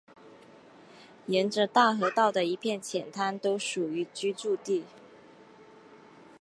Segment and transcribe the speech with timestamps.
[1.27, 4.83] 沿着大河道的一片浅滩都属于居住地。